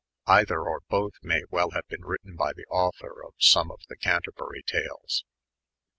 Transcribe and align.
Either 0.25 0.63
or 0.63 0.79
both 0.89 1.13
may 1.21 1.43
well 1.51 1.69
have 1.75 1.85
been 1.87 2.01
written 2.03 2.35
by 2.35 2.51
the 2.53 2.65
author 2.71 3.23
of 3.23 3.35
some 3.37 3.69
of 3.69 3.81
the 3.87 3.95
Canterbury 3.95 4.63
Talet. 4.63 5.21